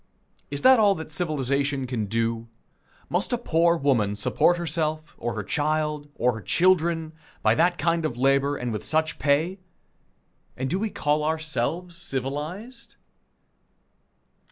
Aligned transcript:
Is 0.49 0.63
that 0.63 0.79
all 0.79 0.95
that 0.95 1.11
civilization 1.11 1.85
can 1.85 2.07
do? 2.07 2.47
Must 3.07 3.31
a 3.33 3.37
poor 3.37 3.77
woman 3.77 4.15
support 4.15 4.57
herself, 4.57 5.13
or 5.19 5.35
her 5.35 5.43
child, 5.43 6.09
or 6.15 6.33
her 6.33 6.41
children, 6.41 7.13
by 7.43 7.53
that 7.53 7.77
kind 7.77 8.03
of 8.03 8.17
labor, 8.17 8.57
and 8.57 8.73
with 8.73 8.83
such 8.83 9.19
pay 9.19 9.59
and 10.57 10.71
do 10.71 10.79
we 10.79 10.89
call 10.89 11.23
ourselves 11.23 11.97
civilized? 11.97 12.95